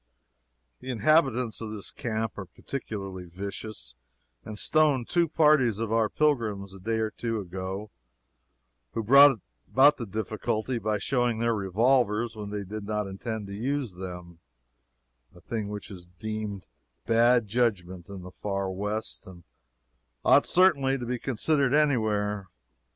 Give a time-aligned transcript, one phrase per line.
[0.79, 3.93] The inhabitants of this camp are particularly vicious,
[4.43, 7.91] and stoned two parties of our pilgrims a day or two ago
[8.93, 9.37] who brought
[9.71, 14.39] about the difficulty by showing their revolvers when they did not intend to use them
[15.35, 16.65] a thing which is deemed
[17.05, 19.43] bad judgment in the Far West, and
[20.25, 22.47] ought certainly to be so considered any where.